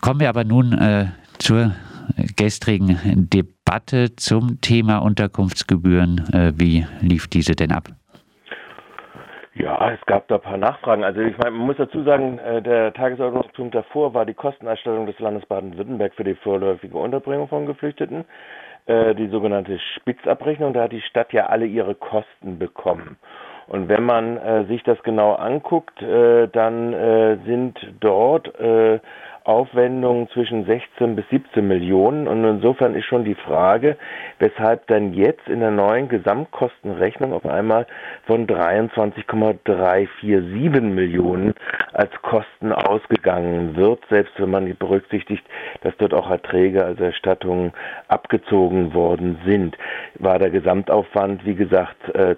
[0.00, 1.06] Kommen wir aber nun äh,
[1.38, 1.72] zur
[2.36, 6.18] gestrigen Debatte zum Thema Unterkunftsgebühren.
[6.32, 7.88] Äh, wie lief diese denn ab?
[9.56, 11.04] Ja, es gab da ein paar Nachfragen.
[11.04, 15.18] Also ich meine, man muss dazu sagen, äh, der Tagesordnungspunkt davor war die Kostenerstellung des
[15.20, 18.24] Landes Baden-Württemberg für die vorläufige Unterbringung von Geflüchteten,
[18.86, 20.72] äh, die sogenannte Spitzabrechnung.
[20.72, 23.16] Da hat die Stadt ja alle ihre Kosten bekommen.
[23.68, 28.52] Und wenn man äh, sich das genau anguckt, dann sind dort
[29.44, 32.26] Aufwendungen zwischen 16 bis 17 Millionen.
[32.26, 33.98] Und insofern ist schon die Frage,
[34.38, 37.86] weshalb dann jetzt in der neuen Gesamtkostenrechnung auf einmal
[38.26, 41.52] von 23,347 Millionen
[41.92, 45.44] als Kosten ausgegangen wird, selbst wenn man berücksichtigt,
[45.82, 47.72] dass dort auch Erträge, also Erstattungen
[48.08, 49.76] abgezogen worden sind.
[50.18, 51.96] War der Gesamtaufwand, wie gesagt,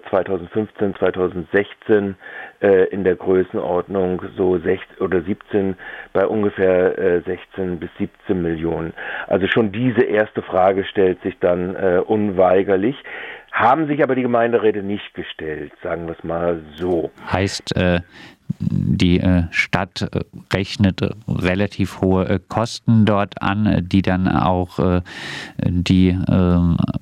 [0.09, 2.15] 2015, äh, 2016
[2.61, 5.75] äh, in der Größenordnung so 16 oder 17
[6.13, 8.93] bei ungefähr äh, 16 bis 17 Millionen.
[9.27, 12.95] Also schon diese erste Frage stellt sich dann äh, unweigerlich.
[13.51, 17.09] Haben sich aber die Gemeinderäte nicht gestellt, sagen wir es mal so.
[17.31, 18.01] Heißt, äh,
[18.59, 20.19] die äh, Stadt äh,
[20.53, 25.01] rechnet relativ hohe Kosten dort an, die dann auch
[25.57, 26.17] die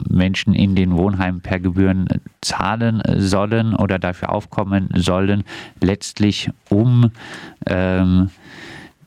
[0.10, 2.08] Menschen in den Wohnheimen per Gebühren
[2.42, 5.44] zahlen sollen oder dafür aufkommen sollen,
[5.82, 7.12] letztlich um
[7.68, 8.30] ähm,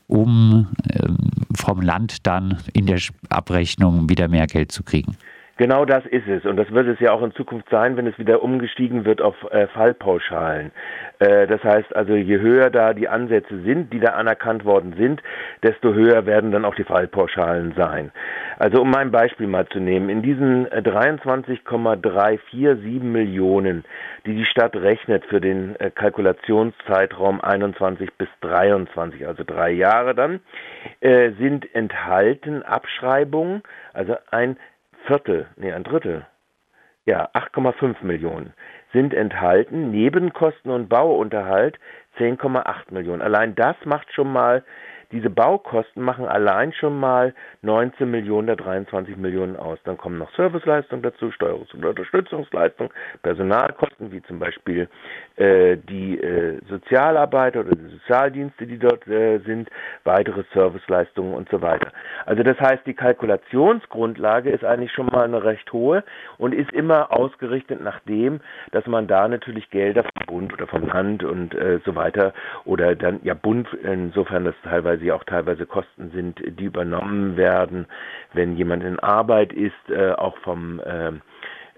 [0.09, 1.17] um ähm,
[1.55, 5.15] vom Land dann in der Abrechnung wieder mehr Geld zu kriegen.
[5.59, 6.45] Genau das ist es.
[6.45, 9.35] Und das wird es ja auch in Zukunft sein, wenn es wieder umgestiegen wird auf
[9.51, 10.71] äh, Fallpauschalen.
[11.19, 15.21] Äh, das heißt also, je höher da die Ansätze sind, die da anerkannt worden sind,
[15.61, 18.13] desto höher werden dann auch die Fallpauschalen sein.
[18.57, 23.83] Also um mein Beispiel mal zu nehmen, in diesen 23,347 äh, Millionen,
[24.25, 30.39] die die Stadt rechnet für den äh, Kalkulationszeitraum 21 bis 23, also drei Jahre dann,
[31.01, 33.61] äh, sind enthalten Abschreibungen,
[33.93, 34.55] also ein
[35.09, 36.27] Viertel, nee, ein Drittel,
[37.05, 38.53] ja, 8,5 Millionen
[38.93, 41.79] sind enthalten, Nebenkosten und Bauunterhalt
[42.19, 43.23] 10,8 Millionen.
[43.23, 44.63] Allein das macht schon mal
[45.11, 49.79] diese Baukosten machen allein schon mal 19 Millionen der 23 Millionen aus.
[49.83, 52.91] Dann kommen noch Serviceleistungen dazu, Steuerungs- und Unterstützungsleistungen,
[53.23, 54.87] Personalkosten, wie zum Beispiel
[55.35, 59.69] äh, die äh, Sozialarbeiter oder die Sozialdienste, die dort äh, sind,
[60.03, 61.91] weitere Serviceleistungen und so weiter.
[62.25, 66.03] Also das heißt, die Kalkulationsgrundlage ist eigentlich schon mal eine recht hohe
[66.37, 70.87] und ist immer ausgerichtet nach dem, dass man da natürlich Gelder vom Bund oder vom
[70.87, 72.33] Land und äh, so weiter
[72.65, 77.87] oder dann ja Bund insofern das teilweise sie auch teilweise Kosten sind, die übernommen werden,
[78.33, 81.11] wenn jemand in Arbeit ist, äh, auch vom äh,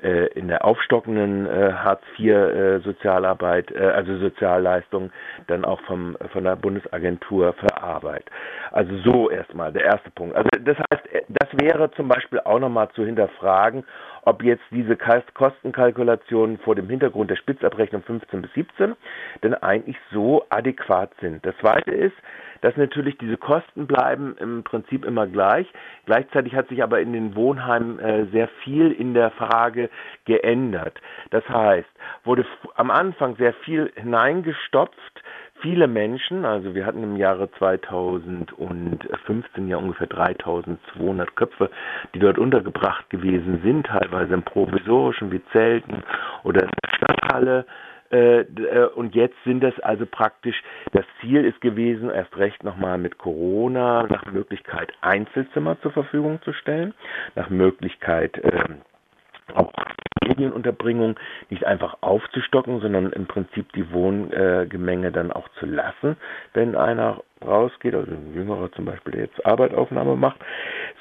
[0.04, 5.12] äh in der aufstockenden äh, Hartz IV äh, Sozialarbeit, äh, also Sozialleistung,
[5.48, 8.26] dann auch vom, von der Bundesagentur für Arbeit.
[8.72, 10.36] Also so erstmal der erste Punkt.
[10.36, 13.84] Also das heißt, das wäre zum Beispiel auch nochmal zu hinterfragen,
[14.24, 14.98] ob jetzt diese
[15.34, 18.96] Kostenkalkulationen vor dem Hintergrund der Spitzabrechnung 15 bis 17
[19.44, 21.46] denn eigentlich so adäquat sind.
[21.46, 22.16] Das zweite ist,
[22.62, 25.68] dass natürlich diese Kosten bleiben im Prinzip immer gleich.
[26.06, 29.90] Gleichzeitig hat sich aber in den Wohnheimen äh, sehr viel in der Frage
[30.26, 31.00] geändert.
[31.32, 31.90] Das heißt,
[32.24, 32.46] wurde
[32.76, 35.24] am Anfang sehr viel hineingestopft,
[35.62, 41.70] viele Menschen, also wir hatten im Jahre 2015 ja ungefähr 3200 Köpfe,
[42.14, 46.04] die dort untergebracht gewesen sind, teilweise im provisorischen wie Zelten
[46.44, 47.66] oder in der Stadthalle.
[48.12, 50.62] Äh, äh, und jetzt sind es also praktisch,
[50.92, 56.54] das Ziel ist gewesen, erst recht nochmal mit Corona nach Möglichkeit Einzelzimmer zur Verfügung zu
[56.54, 56.94] stellen,
[57.36, 58.82] nach Möglichkeit ähm,
[59.56, 59.72] auch
[60.24, 66.18] Medienunterbringung nicht einfach aufzustocken, sondern im Prinzip die Wohngemenge dann auch zu lassen,
[66.54, 70.40] wenn einer rausgeht, also ein Jüngerer zum Beispiel, der jetzt Arbeitaufnahme macht.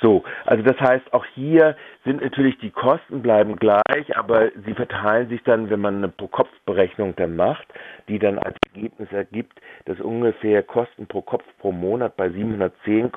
[0.01, 5.29] So, also das heißt, auch hier sind natürlich die Kosten bleiben gleich, aber sie verteilen
[5.29, 7.67] sich dann, wenn man eine Pro-Kopf-Berechnung dann macht,
[8.09, 13.13] die dann als Ergebnis ergibt, dass ungefähr Kosten pro Kopf pro Monat bei 710,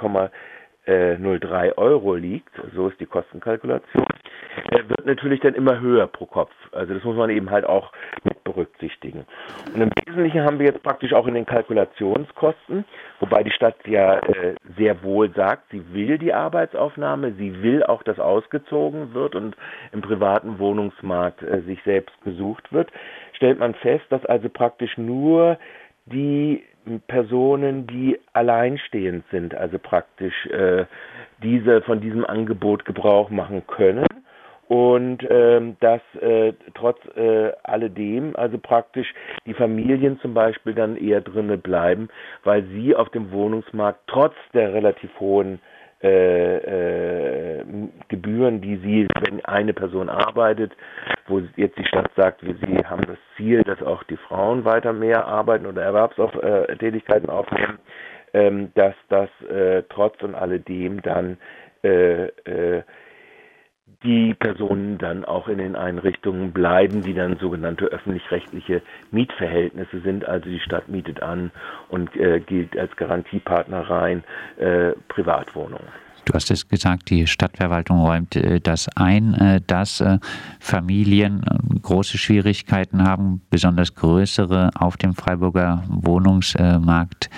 [0.88, 4.06] 0,03 Euro liegt, so ist die Kostenkalkulation,
[4.72, 6.52] äh, wird natürlich dann immer höher pro Kopf.
[6.72, 7.92] Also das muss man eben halt auch
[8.24, 9.26] mit berücksichtigen.
[9.74, 12.86] Und im Wesentlichen haben wir jetzt praktisch auch in den Kalkulationskosten,
[13.20, 18.04] wobei die Stadt ja äh, sehr wohl sagt, sie will die Arbeitsaufnahme, sie will auch,
[18.04, 19.56] dass ausgezogen wird und
[19.92, 22.92] im privaten Wohnungsmarkt äh, sich selbst gesucht wird,
[23.34, 25.58] stellt man fest, dass also praktisch nur
[26.06, 26.64] die
[27.08, 30.86] Personen, die alleinstehend sind, also praktisch äh,
[31.42, 34.06] diese von diesem Angebot Gebrauch machen können.
[34.68, 39.14] Und ähm, dass äh, trotz äh, alledem also praktisch
[39.46, 42.08] die Familien zum Beispiel dann eher drinnen bleiben,
[42.44, 45.60] weil sie auf dem Wohnungsmarkt trotz der relativ hohen
[46.04, 47.64] äh, äh,
[48.10, 50.74] Gebühren, die sie, wenn eine Person arbeitet,
[51.28, 54.94] wo jetzt die Stadt sagt, wir sie haben das Ziel, dass auch die Frauen weiter
[54.94, 57.80] mehr arbeiten oder Erwerbstätigkeiten aufnehmen,
[58.34, 61.38] ähm, dass das äh, trotz und alledem dann
[61.84, 62.84] äh, äh,
[64.04, 70.26] die Personen dann auch in den Einrichtungen bleiben, die dann sogenannte öffentlich-rechtliche Mietverhältnisse sind.
[70.26, 71.52] Also die Stadt mietet an
[71.90, 74.24] und äh, gilt als Garantiepartner rein
[74.58, 75.88] äh, Privatwohnungen.
[76.26, 80.20] Du hast es gesagt, die Stadtverwaltung räumt äh, das ein, äh, dass äh,
[80.60, 81.44] Familien
[81.82, 87.30] große Schwierigkeiten haben, besonders größere auf dem Freiburger Wohnungsmarkt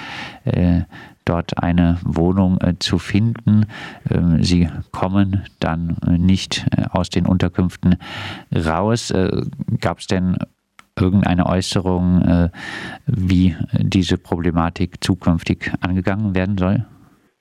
[1.25, 3.65] dort eine Wohnung zu finden.
[4.09, 7.97] Ähm, sie kommen dann nicht aus den Unterkünften
[8.53, 9.13] raus.
[9.79, 10.37] Gab es denn
[10.97, 12.49] irgendeine Äußerung,
[13.05, 16.85] wie diese Problematik zukünftig angegangen werden soll?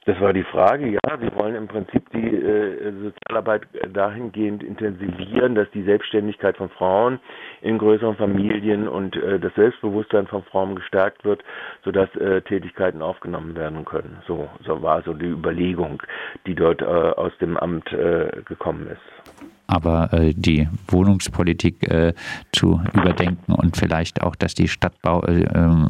[0.07, 1.19] Das war die Frage, ja.
[1.19, 3.63] Sie wollen im Prinzip die äh, Sozialarbeit
[3.93, 7.21] dahingehend intensivieren, dass die Selbstständigkeit von Frauen
[7.63, 11.43] in größeren Familien und äh, das Selbstbewusstsein von Frauen gestärkt wird,
[11.85, 14.19] sodass äh, Tätigkeiten aufgenommen werden können.
[14.27, 16.03] So, so war so die Überlegung,
[16.47, 22.13] die dort äh, aus dem Amt äh, gekommen ist aber äh, die Wohnungspolitik äh,
[22.53, 25.89] zu überdenken und vielleicht auch, dass die Stadtbau äh, ähm,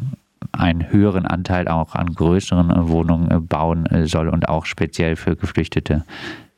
[0.51, 5.15] einen höheren Anteil auch an größeren äh, Wohnungen äh, bauen äh, soll und auch speziell
[5.15, 6.03] für Geflüchtete.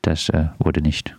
[0.02, 1.18] Das wurde nicht.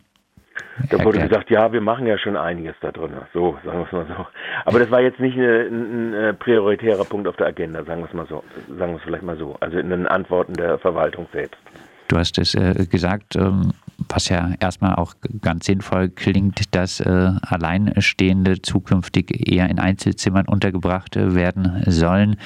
[0.89, 3.11] Da wurde gesagt, ja, wir machen ja schon einiges da drin.
[3.35, 4.27] So, sagen wir es mal so.
[4.65, 8.15] Aber das war jetzt nicht ein, ein prioritärer Punkt auf der Agenda, sagen wir es
[8.15, 8.43] mal so.
[8.79, 9.57] Sagen wir es vielleicht mal so.
[9.61, 11.61] Also in den Antworten der Verwaltung selbst.
[12.09, 13.75] Du hast es äh, gesagt, ähm,
[14.09, 15.13] was ja erstmal auch
[15.43, 22.37] ganz sinnvoll klingt, dass äh, Alleinstehende zukünftig eher in Einzelzimmern untergebracht werden sollen.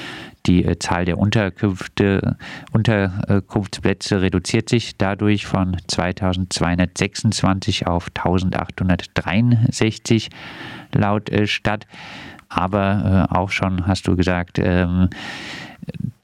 [0.47, 2.37] Die äh, Zahl der Unterkünfte,
[2.73, 10.31] Unterkunftsplätze reduziert sich dadurch von 2226 auf 1863
[10.93, 11.87] laut äh, Stadt.
[12.49, 15.09] Aber äh, auch schon hast du gesagt, ähm,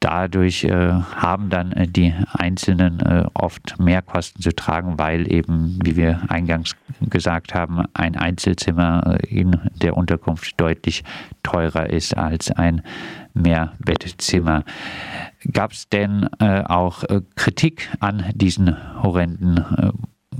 [0.00, 5.78] dadurch äh, haben dann äh, die Einzelnen äh, oft mehr Kosten zu tragen, weil eben,
[5.84, 6.76] wie wir eingangs
[7.10, 11.04] gesagt haben, ein Einzelzimmer äh, in der Unterkunft deutlich
[11.42, 12.82] teurer ist als ein
[13.34, 14.64] Mehrbettzimmer.
[15.52, 19.64] Gab es denn äh, auch äh, Kritik an diesen horrenden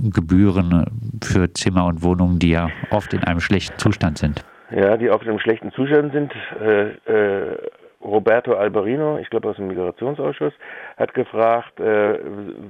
[0.01, 0.85] Gebühren
[1.21, 4.45] für Zimmer und Wohnungen, die ja oft in einem schlechten Zustand sind?
[4.71, 6.31] Ja, die oft in einem schlechten Zustand sind.
[6.61, 6.91] Äh,
[8.01, 10.53] Roberto Alberino, ich glaube aus dem Migrationsausschuss,
[10.95, 12.19] hat gefragt, äh,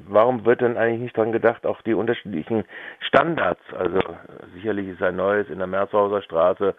[0.08, 2.64] warum wird denn eigentlich nicht daran gedacht, auch die unterschiedlichen
[3.00, 4.00] Standards, also
[4.56, 6.74] sicherlich ist ein neues in der Merzhauser Straße einen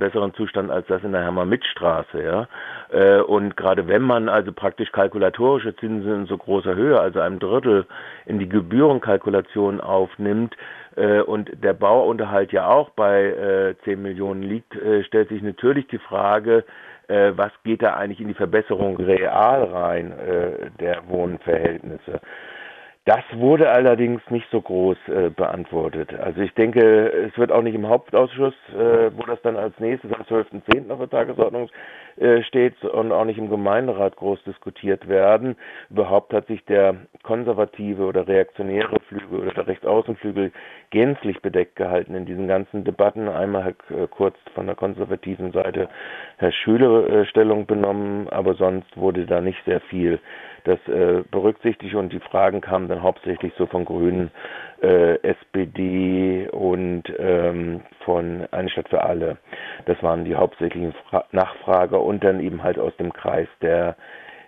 [0.00, 2.48] besseren Zustand als das in der Hermann-Mitt-Straße, ja.
[2.90, 7.40] Äh, und gerade wenn man also praktisch kalkulatorische Zinsen in so großer Höhe, also einem
[7.40, 7.86] Drittel
[8.24, 10.56] in die Gebührenkalkulation aufnimmt,
[10.96, 15.86] äh, und der Bauunterhalt ja auch bei äh, 10 Millionen liegt, äh, stellt sich natürlich
[15.88, 16.64] die Frage,
[17.08, 22.20] äh, was geht da eigentlich in die Verbesserung real rein äh, der Wohnverhältnisse.
[23.06, 26.12] Das wurde allerdings nicht so groß äh, beantwortet.
[26.12, 30.12] Also ich denke, es wird auch nicht im Hauptausschuss, äh, wo das dann als nächstes
[30.12, 30.90] am 12.10.
[30.90, 31.70] auf der Tagesordnung
[32.16, 35.54] äh, steht und auch nicht im Gemeinderat groß diskutiert werden.
[35.88, 40.50] Überhaupt hat sich der konservative oder reaktionäre Flügel oder der Rechtsaußenflügel
[40.90, 43.28] gänzlich bedeckt gehalten in diesen ganzen Debatten.
[43.28, 45.88] Einmal hat äh, kurz von der konservativen Seite
[46.38, 50.18] Herr Schüler äh, Stellung benommen, aber sonst wurde da nicht sehr viel
[50.66, 54.30] das äh, berücksichtigt und die Fragen kamen dann hauptsächlich so von Grünen,
[54.82, 59.38] äh, SPD und ähm, von Eine Stadt für alle.
[59.86, 63.96] Das waren die hauptsächlichen Fra Nachfrager und dann eben halt aus dem Kreis der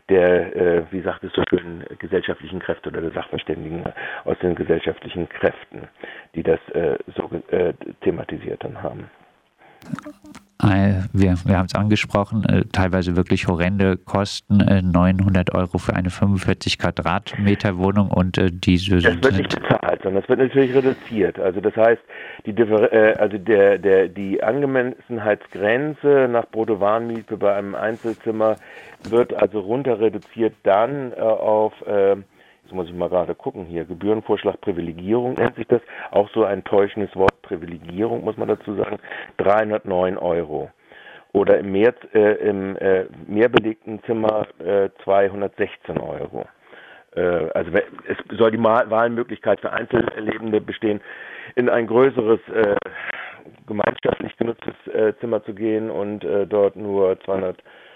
[0.08, 3.84] der, äh, wie sagt es so schön, gesellschaftlichen Kräfte oder der Sachverständigen
[4.24, 5.88] aus den gesellschaftlichen Kräften,
[6.34, 9.10] die das äh, so äh, thematisiert dann haben.
[10.60, 15.94] Äh, wir, wir haben es angesprochen, äh, teilweise wirklich horrende Kosten, 900 äh, Euro für
[15.94, 21.38] eine 45 Quadratmeter Wohnung und diese Das wird nicht bezahlt, sondern das wird natürlich reduziert.
[21.38, 22.02] Also das heißt,
[22.44, 28.56] die, also der, der, die Angemessenheitsgrenze nach Bruttowarenmiete bei einem Einzelzimmer
[29.08, 31.72] wird also runter reduziert dann auf
[32.68, 33.86] Jetzt muss ich mal gerade gucken hier.
[33.86, 35.80] Gebührenvorschlag Privilegierung nennt sich das.
[36.10, 38.98] Auch so ein täuschendes Wort Privilegierung, muss man dazu sagen.
[39.38, 40.70] 309 Euro.
[41.32, 46.44] Oder im, mehr, äh, im äh, mehrbelegten Zimmer äh, 216 Euro.
[47.16, 47.70] äh, also
[48.06, 51.00] es soll die Wahlmöglichkeit für Einzellebende bestehen,
[51.54, 52.76] in ein größeres äh,
[53.66, 57.87] gemeinschaftlich genutztes äh, Zimmer zu gehen und dort nur 215 Euro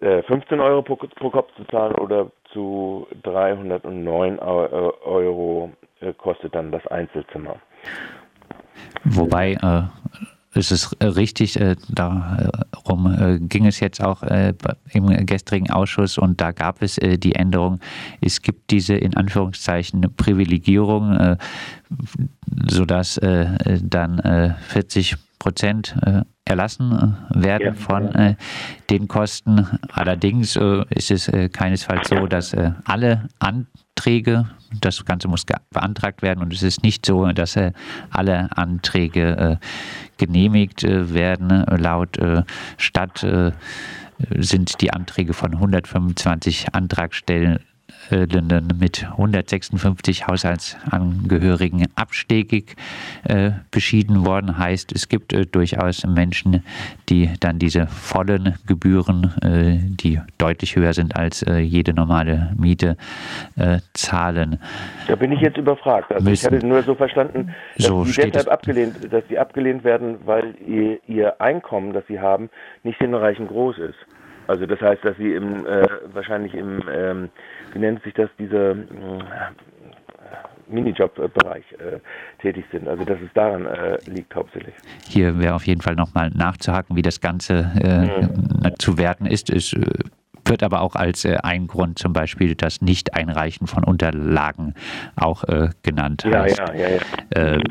[0.00, 7.56] pro, pro, Kopf zu zahlen oder zu 309 Euro äh, kostet dann das Einzelzimmer.
[9.04, 9.82] Wobei äh,
[10.52, 14.52] es ist richtig, äh, darum äh, ging es jetzt auch äh,
[14.92, 17.78] im gestrigen Ausschuss und da gab es äh, die Änderung,
[18.20, 21.36] es gibt diese in Anführungszeichen Privilegierung, äh,
[22.66, 25.96] sodass äh, dann 40 Prozent
[26.44, 28.36] erlassen werden ja, von ja.
[28.88, 29.66] den Kosten.
[29.92, 30.56] Allerdings
[30.90, 32.54] ist es keinesfalls so, dass
[32.84, 34.46] alle Anträge
[34.78, 37.72] das Ganze muss beantragt werden und es ist nicht so, dass äh,
[38.10, 39.56] alle Anträge äh,
[40.16, 41.64] genehmigt äh, werden.
[41.64, 42.18] Laut
[42.76, 43.26] Stadt
[44.38, 47.60] sind die Anträge von 125 Antragstellen
[48.10, 52.76] Ländern mit 156 Haushaltsangehörigen abstegig
[53.24, 54.58] äh, beschieden worden.
[54.58, 56.64] Heißt, es gibt äh, durchaus Menschen,
[57.08, 62.96] die dann diese vollen Gebühren, äh, die deutlich höher sind als äh, jede normale Miete,
[63.56, 64.58] äh, zahlen.
[65.08, 66.12] Da bin ich jetzt überfragt.
[66.12, 70.18] Also ich hatte nur so verstanden, dass so die deshalb abgelehnt, dass sie abgelehnt werden,
[70.24, 72.50] weil ihr, ihr Einkommen, das sie haben,
[72.82, 73.98] nicht hinreichend groß ist.
[74.50, 77.28] Also das heißt, dass sie im äh, wahrscheinlich im ähm,
[77.72, 78.74] wie nennt sich das dieser äh,
[80.66, 82.00] Minijob-Bereich äh,
[82.42, 82.88] tätig sind.
[82.88, 84.74] Also dass es daran äh, liegt hauptsächlich.
[85.06, 88.74] Hier wäre auf jeden Fall nochmal nachzuhaken, wie das Ganze äh, mhm.
[88.80, 89.50] zu werten ist.
[89.50, 89.80] Es äh,
[90.50, 94.74] wird aber auch als äh, ein Grund zum Beispiel das Nicht-Einreichen von Unterlagen
[95.16, 96.24] auch äh, genannt.
[96.30, 96.88] Ja, heißt, ja, ja.
[96.88, 97.54] ja.
[97.54, 97.62] Äh,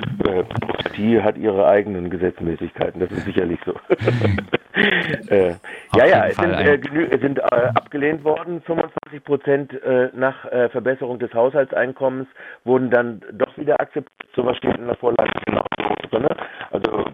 [0.97, 3.73] die hat ihre eigenen Gesetzmäßigkeiten, das ist sicherlich so.
[5.29, 5.53] äh,
[5.95, 7.43] ja, ja, es sind, äh, sind äh,
[7.75, 8.61] abgelehnt worden.
[8.61, 9.73] 25 Prozent
[10.15, 10.35] nach
[10.71, 12.27] Verbesserung des Haushaltseinkommens
[12.63, 14.09] wurden dann doch wieder akzeptiert.
[14.35, 15.63] So was steht in der Vorlage genau
[16.09, 16.27] drin.
[16.71, 17.05] Also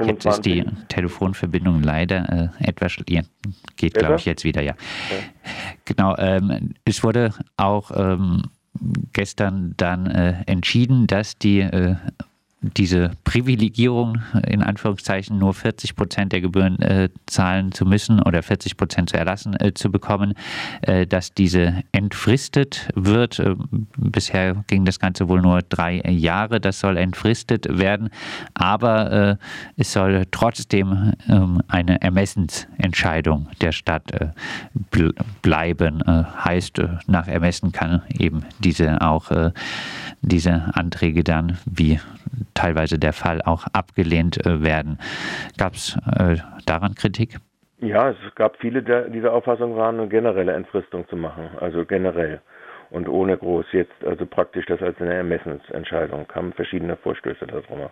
[0.00, 2.96] Jetzt ist die Telefonverbindung leider äh, etwas
[3.76, 4.74] geht, glaube ich, jetzt wieder, ja.
[5.10, 5.52] ja.
[5.84, 8.42] Genau, ähm, es wurde auch ähm,
[9.12, 11.96] gestern dann äh, entschieden, dass die äh,
[12.60, 18.76] diese Privilegierung, in Anführungszeichen nur 40 Prozent der Gebühren äh, zahlen zu müssen oder 40
[18.76, 20.34] Prozent zu erlassen äh, zu bekommen,
[20.82, 23.38] äh, dass diese entfristet wird.
[23.38, 23.54] Äh,
[23.96, 28.10] bisher ging das Ganze wohl nur drei Jahre, das soll entfristet werden,
[28.54, 29.36] aber äh,
[29.76, 34.28] es soll trotzdem ähm, eine Ermessensentscheidung der Stadt äh,
[35.42, 36.02] bleiben.
[36.06, 39.30] heißt, nach Ermessen kann eben diese auch
[40.22, 42.00] diese Anträge dann wie
[42.54, 44.98] teilweise der Fall auch abgelehnt äh, werden.
[45.56, 47.36] Gab es äh, daran Kritik?
[47.80, 52.40] Ja, es gab viele, der dieser Auffassung waren, eine generelle Entfristung zu machen, also generell
[52.90, 57.90] und ohne groß jetzt, also praktisch das als eine Ermessensentscheidung, kamen verschiedene Vorstöße darüber.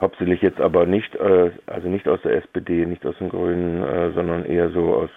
[0.00, 4.44] Hauptsächlich jetzt aber nicht, äh, also nicht aus der SPD, nicht aus den Grünen, sondern
[4.46, 5.10] eher so aus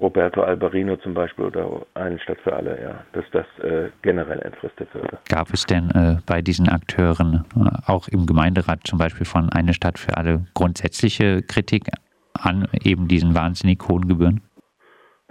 [0.00, 4.92] Roberto Albarino zum Beispiel oder eine Stadt für alle, ja, dass das äh, generell entfristet
[4.94, 5.18] würde.
[5.28, 9.74] Gab es denn äh, bei diesen Akteuren äh, auch im Gemeinderat zum Beispiel von eine
[9.74, 11.88] Stadt für alle grundsätzliche Kritik
[12.34, 14.40] an eben diesen wahnsinnig hohen Gebühren?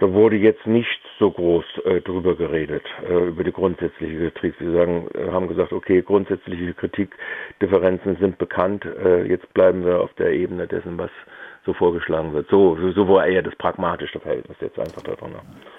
[0.00, 4.54] Da wurde jetzt nicht so groß äh, drüber geredet, äh, über die grundsätzliche Kritik.
[4.60, 10.12] Sie sagen, äh, haben gesagt, okay, grundsätzliche Kritikdifferenzen sind bekannt, äh, jetzt bleiben wir auf
[10.14, 11.10] der Ebene dessen, was
[11.68, 12.48] so vorgeschlagen wird.
[12.48, 15.34] So, so war eher das pragmatische Verhältnis jetzt einfach da drin.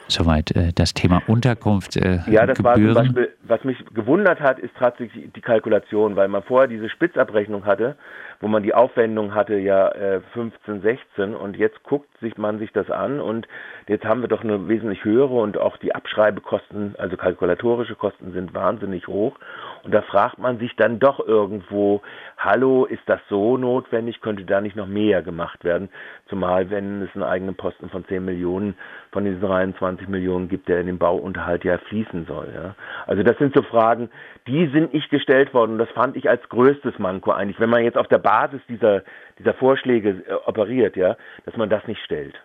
[0.07, 1.97] Soweit äh, das Thema Unterkunft.
[1.97, 2.63] Äh, ja, das Gebühren.
[2.63, 6.89] war zum Beispiel, was mich gewundert hat, ist tatsächlich die Kalkulation, weil man vorher diese
[6.89, 7.95] Spitzabrechnung hatte,
[8.39, 12.71] wo man die Aufwendung hatte ja äh, 15, 16 und jetzt guckt sich man sich
[12.71, 13.47] das an und
[13.87, 18.53] jetzt haben wir doch eine wesentlich höhere und auch die Abschreibekosten, also kalkulatorische Kosten sind
[18.53, 19.37] wahnsinnig hoch
[19.83, 22.01] und da fragt man sich dann doch irgendwo,
[22.37, 24.21] hallo, ist das so notwendig?
[24.21, 25.89] Könnte da nicht noch mehr gemacht werden?
[26.27, 28.75] Zumal, wenn es einen eigenen Posten von 10 Millionen
[29.11, 32.49] von diesen 23 Millionen gibt, der in den Bauunterhalt ja fließen soll.
[32.53, 32.75] Ja?
[33.07, 34.09] Also das sind so Fragen,
[34.47, 35.77] die sind nicht gestellt worden.
[35.77, 39.03] Das fand ich als größtes Manko eigentlich, wenn man jetzt auf der Basis dieser,
[39.37, 41.15] dieser Vorschläge äh, operiert, ja,
[41.45, 42.35] dass man das nicht stellt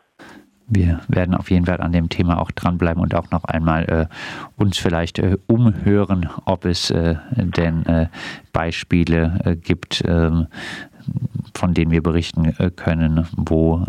[0.66, 4.06] wir werden auf jeden Fall an dem Thema auch dranbleiben und auch noch einmal äh,
[4.56, 8.06] uns vielleicht äh, umhören, ob es äh, denn äh,
[8.52, 10.46] Beispiele äh, gibt, ähm,
[11.54, 13.84] von denen wir berichten äh, können, wo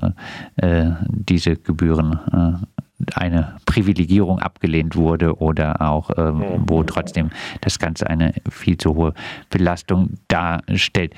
[1.08, 2.20] diese Gebühren
[3.14, 7.30] eine Privilegierung abgelehnt wurde oder auch ähm, wo trotzdem
[7.62, 9.14] das Ganze eine viel zu hohe
[9.50, 11.14] Belastung darstellt.